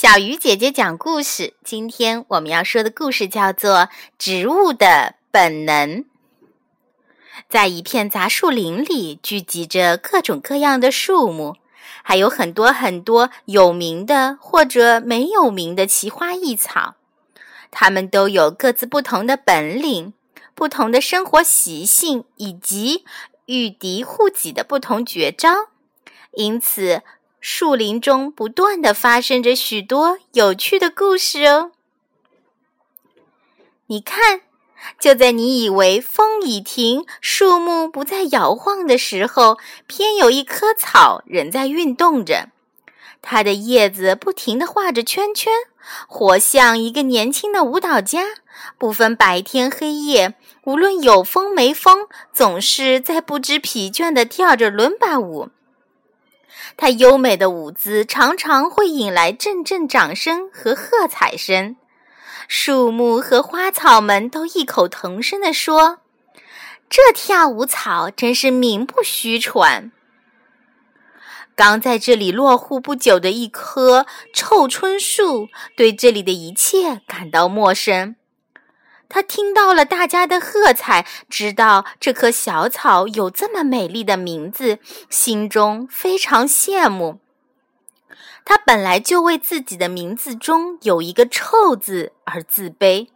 [0.00, 1.54] 小鱼姐姐讲故事。
[1.64, 3.72] 今天我们要说的故事叫做
[4.16, 6.04] 《植物的本能》。
[7.48, 11.56] 在一片杂树林里，聚集着各种各样的树木，
[12.04, 16.94] 还有很多很多有名的或者没有名的奇花异草。
[17.72, 20.14] 它们都有各自不同的本领、
[20.54, 23.04] 不同的生活习性以及
[23.46, 25.70] 御敌护己的不同绝招，
[26.34, 27.02] 因此。
[27.40, 31.70] 树林中不断的发生着许多有趣的故事哦。
[33.86, 34.42] 你看，
[34.98, 42.50] 就在你以为风已停，树木不再摇晃的时候，偏有一棵草仍在运动着，
[43.22, 45.52] 它的叶子不停的画着圈圈，
[46.06, 48.24] 活像一个年轻的舞蹈家，
[48.76, 50.34] 不分白天黑夜，
[50.64, 55.48] 无论有风没风，总是在不知疲倦的跳着伦巴舞。
[56.76, 61.76] 它优美的舞姿常常会引来阵阵掌声和喝彩声，
[62.46, 65.98] 树木和花草们都异口同声地说
[66.88, 69.90] ：“这跳舞草真是名不虚传。”
[71.56, 78.14] 刚在这里落户不久的一棵臭椿树，对这里的一切感到陌生。
[79.08, 84.78] 他听到了大家的喝彩，知道这棵小草有这么美丽的名字，
[85.08, 87.20] 心中非常羡慕。
[88.44, 93.08] 他本来就为自己的名字中有一个“臭”字而自卑，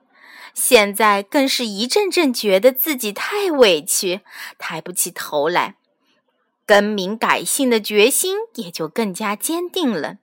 [0.54, 4.20] 现在更是一阵阵觉得自己太委屈，
[4.58, 5.77] 抬不起头来，
[6.66, 10.16] 更名改姓的决心也就更加坚定了。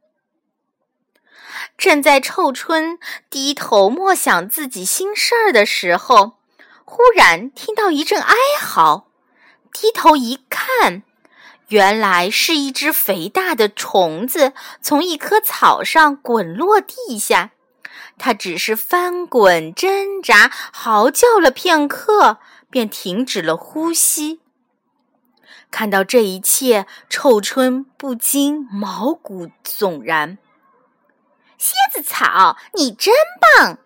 [1.78, 6.38] 正在臭春低头默想自己心事儿的时候，
[6.86, 9.08] 忽然听到一阵哀嚎。
[9.72, 11.04] 低头一看，
[11.68, 17.52] 原来是一只肥大的虫子从一棵草上滚落地下。
[18.18, 22.40] 它只是翻滚挣扎，嚎叫了片刻，
[22.70, 24.42] 便停止了呼吸。
[25.72, 30.38] 看到这一切，臭春不禁毛骨悚然。
[31.60, 33.78] 蝎子草，你真棒！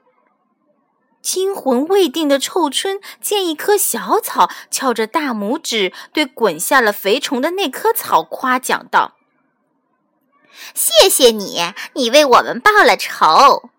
[1.21, 9.15] 惊魂未定的臭春见一棵小草，翘着大拇指对滚下了肥虫的那棵草夸奖道
[10.75, 13.69] ：“谢谢你，你为我们报了仇。”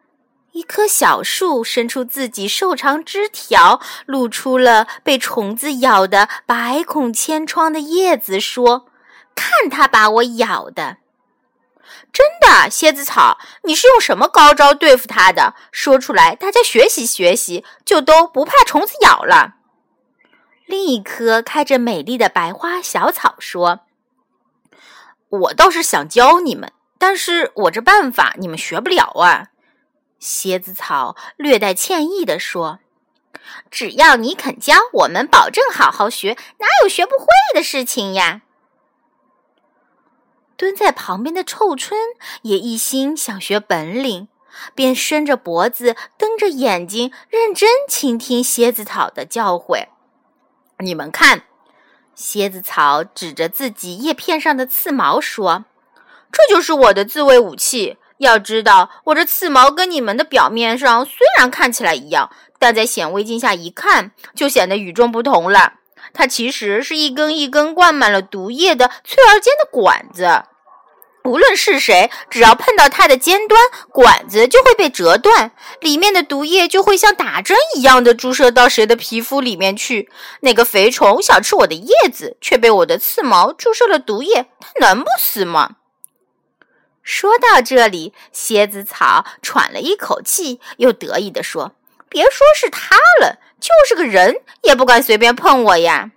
[0.52, 8.86] 一棵小树伸出自己瘦长枝条，露出了被虫子咬得百孔千疮的叶子，说
[9.36, 10.96] ：“看它把我咬的。”
[12.14, 15.56] 真的，蝎子草，你是用什么高招对付它的？
[15.72, 19.56] 说出来，大家学习学习，就都不怕虫子咬了。
[20.64, 23.80] 另一棵开着美丽的白花小草说
[25.28, 29.48] ：“我倒是想教你们，但是我这办法你们学不了啊。”
[30.20, 32.78] 蝎子草略带歉意地说
[33.72, 38.42] ：“只要你肯教，我们保证好好学，哪有学不会的事情呀？”
[40.56, 41.98] 蹲在旁边的臭春
[42.42, 44.28] 也一心想学本领，
[44.74, 49.86] 便伸着脖子，瞪着眼睛，认真倾听蝎子草的教诲。
[50.78, 51.44] 你们看，
[52.14, 55.64] 蝎子草指着自己叶片上的刺毛说
[56.30, 57.98] ：“这就是我的自卫武器。
[58.18, 65.74] 要知道，我这刺毛跟你们的表面上虽然看起来一样，但在显微镜下一看，就显得与众不同了。”
[66.12, 70.44] 它其实是一根一根灌满了毒液的翠儿尖的管子，
[71.24, 80.10] 无论是谁，只要碰到它的尖端，管子就会被折断，里面的毒液就会像打针一样的注射到谁的皮肤里面去。
[80.40, 85.76] 那个肥虫想吃我的叶子，却被我的刺毛注射了毒液，它能不死吗？
[87.02, 91.72] 说到这里，蝎子草喘了一口气，又得意地说
[92.08, 96.10] ：“别说是它了。”就是个人也不敢随便碰我呀！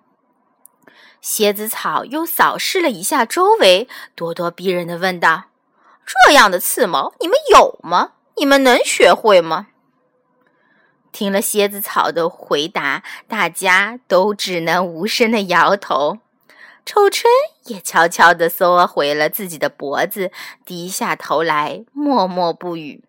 [1.22, 3.88] 蝎子草又扫视了一下周围，
[4.18, 5.46] 咄咄逼人的问道
[6.06, 8.12] ：“这样的刺毛你们有吗？
[8.36, 9.68] 你们能学会吗？”
[11.14, 16.18] 听了蝎子草的回答，大家都只能无声的摇头。
[16.86, 17.32] 臭春
[17.68, 20.32] 也悄悄地缩回了自己的脖子，
[20.66, 23.06] 低下头来，默默不语。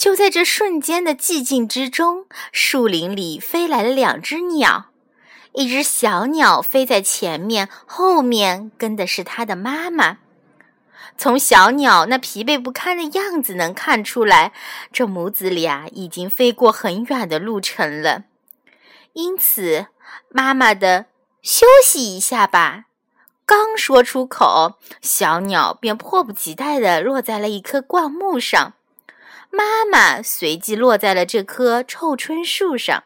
[0.00, 4.86] 就在这瞬间的寂静之中，树林里飞来了两只鸟。
[5.52, 10.16] 一只小鸟飞在前面，后面跟的是它的妈妈。
[11.18, 14.54] 从小鸟那疲惫不堪的样子能看出来，
[14.90, 18.24] 这母子俩已经飞过很远的路程了。
[19.12, 19.88] 因此，
[20.30, 21.08] 妈妈的
[21.42, 22.86] “休息一下吧”
[23.44, 28.72] 刚说出口，小鸟便迫不及待地落在了一棵灌木上。
[29.50, 33.04] 妈妈随即落在了这棵臭椿树上。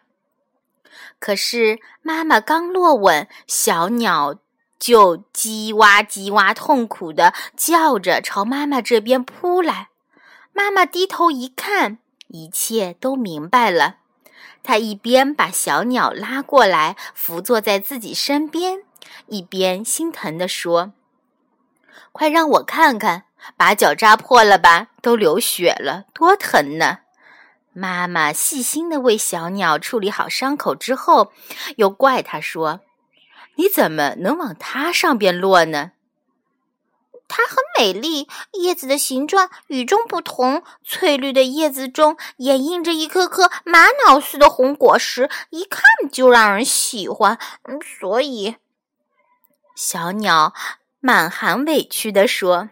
[1.19, 4.37] 可是，妈妈刚落稳，小鸟
[4.79, 9.89] 就叽哇叽哇痛苦地叫着朝妈妈这边扑来。
[10.53, 11.99] 妈妈低头一看，
[12.29, 13.97] 一切都明白了。
[14.63, 18.83] 她一边把小鸟拉过来，扶坐在自己身边。
[19.27, 20.93] 一边心疼地说
[22.13, 23.25] ：“快让我看看，
[23.57, 24.89] 把脚扎破了吧？
[25.03, 26.99] 都流血了，多疼呢！”
[27.77, 31.33] 妈妈细心的为小鸟处理好伤口之后，
[31.77, 32.81] 又怪他说
[33.57, 35.91] ：“你怎么能往它上边落呢？
[37.27, 45.83] 它很美丽，叶子的形状与众不同，翠绿的叶子中掩映着一颗颗玛瑙似的红果实，一看
[46.13, 47.39] 就让人喜欢。
[47.65, 48.55] 嗯，所以。”
[49.75, 50.55] 小鸟
[51.01, 52.69] 满含委屈地说：“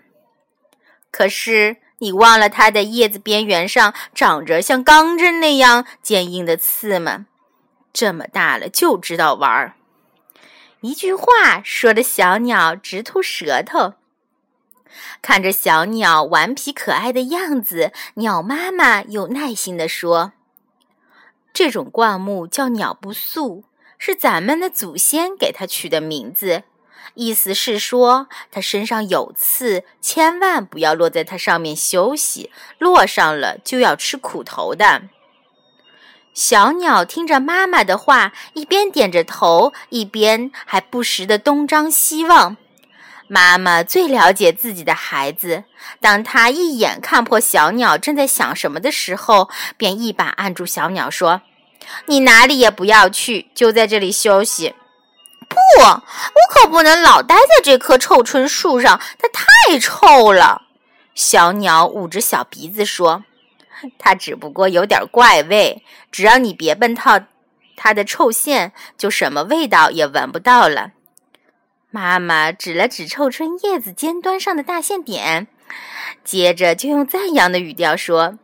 [1.12, 7.26] 可是你忘了它的叶子边缘上长着像钢针那样坚硬的刺吗？
[7.92, 9.74] 这么大了就知道玩儿。”
[10.82, 13.94] 一句话说的小鸟直吐舌头。
[15.22, 20.32] 看着小鸟顽皮可爱的样子，鸟妈妈有耐心地说
[21.54, 23.64] ：“这种灌木叫鸟不素，
[23.96, 26.64] 是咱们的祖先给它取的名字。”
[27.14, 35.02] 意思是说，它身上有刺，千万不要落在它上面休息，落上了就要吃苦头的。
[36.34, 42.56] 小鸟听着妈妈的话，一边点着头，一边还不时地东张西望。
[43.28, 45.64] 妈妈最了解自己的孩子，
[46.00, 51.42] 当他一眼看破小鸟正在想什么的时候，便一把按住小鸟，说
[52.06, 54.74] ：“你哪里也不要去，就在这里休息。”
[55.52, 56.02] 不，我
[56.50, 60.62] 可不能老待在这棵臭椿树上，它太臭了。
[61.14, 63.24] 小鸟捂着小鼻子说
[63.98, 67.20] ：“它只不过有点怪味，只要你别奔套
[67.76, 70.92] 它的臭线，就什么味道也闻不到了。”
[71.90, 75.46] 妈妈指了指臭椿叶子尖端上的大线点，
[76.24, 78.38] 接着就用赞扬的语调说。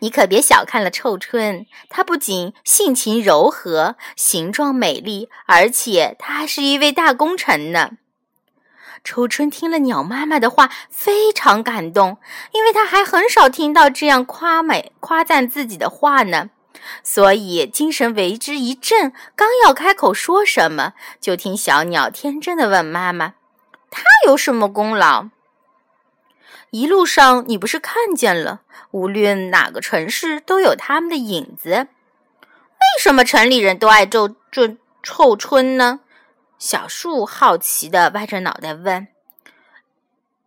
[0.00, 7.92] 你可别小看了臭椿，它不仅性情柔和、形状美丽，而且它还是一位大功臣呢。
[9.04, 12.18] 臭椿听了鸟妈妈的话，非常感动，
[12.52, 16.50] 因为他还很少听到这样夸美、夸赞自己的话呢，
[17.02, 19.12] 所以精神为之一振。
[19.36, 23.34] 刚要开口说什么，就听小鸟天真的问妈妈
[23.88, 25.28] ：“他有什么功劳？”
[26.70, 28.60] 一路上，你不是看见了？
[28.90, 31.70] 无论哪个城市都有他们的影子。
[31.70, 36.00] 为什么城里人都爱种种臭椿呢？
[36.58, 39.08] 小树好奇地歪着脑袋问。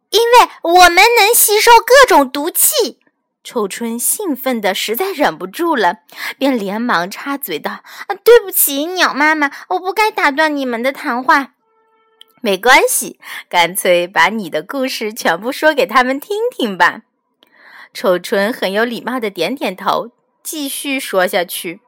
[0.10, 3.00] 因为我们能吸收各种毒气。
[3.44, 6.00] 臭椿兴奋的实在忍不住了，
[6.38, 7.80] 便连忙插嘴道
[8.24, 11.54] ：“对不起，鸟妈妈，我不该打断你们的谈话。”
[12.42, 17.04] 没关系，干脆把你的故事全部说给他们听听吧。
[17.94, 20.12] 丑春很有礼貌的点点头，
[20.42, 21.82] 继续说下去。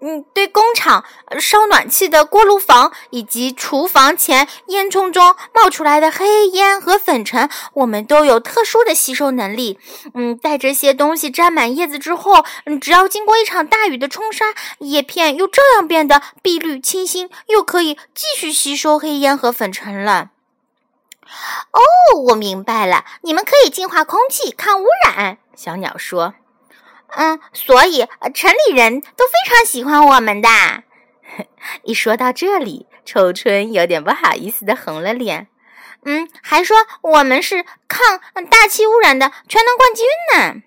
[0.00, 1.04] 嗯，对工厂
[1.38, 9.78] 烧暖气的锅炉房以及厨房前烟囱中冒出来的黑烟和粉尘，我们都有特殊的吸收能力。
[10.14, 20.30] 嗯，待这些东西沾满叶子之后，嗯，只要经过一场大雨的冲刷，叶片又照样变得碧绿清新，又可以继续吸收黑烟和粉尘了。
[21.72, 21.80] 哦，
[22.28, 25.38] 我明白了，你们可以净化空气，抗污染。
[25.54, 26.34] 小鸟说。
[27.08, 30.48] 嗯，所以城里人都非常喜欢我们的。
[31.82, 35.48] 一说到这里，臭椿有点不好意思的红了脸。
[36.04, 40.62] 嗯，还说我们是抗大气污染的全能冠军呢。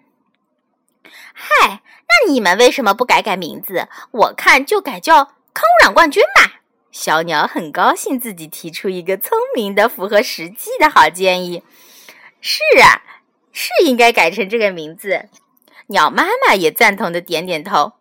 [1.33, 3.87] 嗨，那你们为什么不改改名字？
[4.11, 6.61] 我看就改叫抗污染冠军吧。
[6.91, 11.63] 小鸟很高兴自己提出一个聪明的、符合实际的好建议。
[12.41, 13.01] 是啊，
[13.53, 15.29] 是应该改成这个名字。
[15.89, 17.93] 鸟妈妈也赞同的点点头。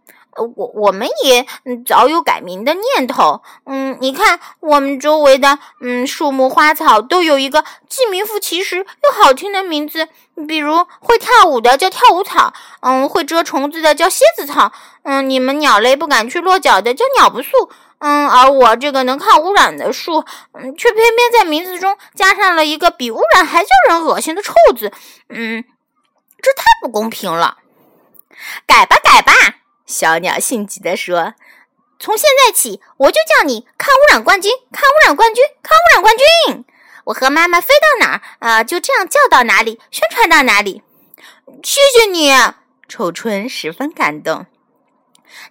[0.56, 1.44] 我我们也
[1.84, 3.42] 早有改名的念头。
[3.64, 10.06] 嗯，你看我们周围的嗯树木花草都有一个既名副其实又好听的名字，
[10.46, 12.52] 比如会跳舞的叫跳舞草，
[12.82, 14.70] 嗯，会蛰虫子的叫蝎子草，
[15.02, 17.50] 嗯，你们鸟类不敢去落脚的叫鸟不素，
[17.98, 24.92] 嗯，而我这个能抗污染的树，嗯，却偏偏在名字中加上了一个比污染还叫人恶心的臭字，
[25.30, 25.64] 嗯，
[26.40, 27.56] 这太不公平了。
[28.66, 29.32] 改吧，改吧！
[29.86, 31.34] 小鸟性急地说
[31.98, 36.64] ：“从现在起，我就叫你抗污染冠军，抗污染冠军，抗污染冠军。
[37.04, 40.82] 我和妈妈飞到哪儿，啊，就这样叫到哪里，宣传到哪里。
[41.62, 42.30] 谢谢你，
[42.86, 44.46] 臭春十分感动。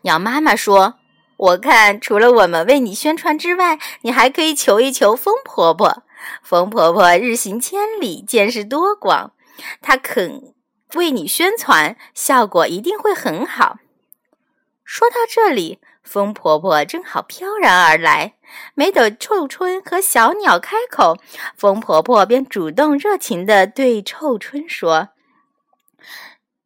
[0.04, 0.96] 鸟妈妈说
[1.38, 6.04] ：“我看除了我们为你宣传之外，你还可以求一求风婆婆。
[6.44, 9.34] 风婆婆日行千里，见识多广，
[9.82, 10.54] 她肯
[10.96, 13.80] 为你宣传，效果一定会很好。”
[14.84, 15.80] 说到这里。
[16.08, 18.36] 风婆婆正好飘然而来，
[18.76, 21.18] 没等臭春和小鸟开口，
[21.58, 25.10] 风婆婆便主动热情地对臭春说：“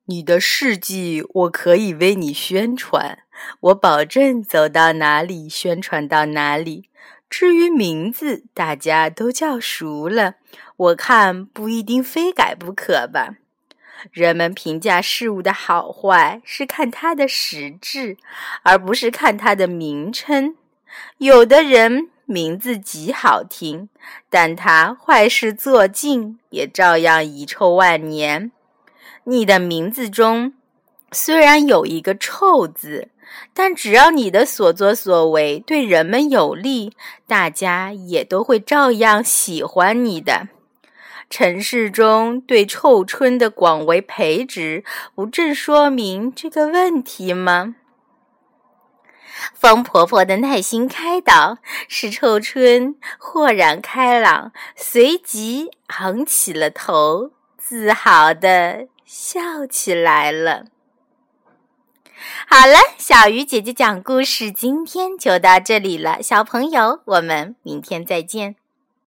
[0.06, 3.24] 你的事迹我可以为你宣传，
[3.62, 6.92] 我保证走到哪里宣传到哪里。
[7.28, 10.36] 至于名字，大家都叫熟了，
[10.78, 13.38] 我看不一定非改不可吧。”
[14.12, 18.18] 人们评价事物的好坏是看它的实质，
[18.64, 20.56] 而不是看它的名称。
[21.20, 23.90] 有的人名字极好听，
[24.30, 28.52] 但他坏事做尽，也照样遗臭万年。
[29.26, 30.54] 你的名字中
[31.12, 33.10] 虽然有一个“臭”字，
[33.54, 36.94] 但只要你的所作所为对人们有利，
[37.28, 40.48] 大家也都会照样喜欢你的。
[41.32, 44.84] 城市中对臭春的广为培植，
[45.16, 47.76] 不正说明这个问题吗？
[49.56, 51.58] 风婆婆的耐心开导，
[51.88, 60.66] 使臭春豁然开朗，随即昂起了头，自豪地笑起来了。
[62.46, 68.58] 好了，小鱼姐姐讲故事，今天就到这里了，小朋友，我们明天再见。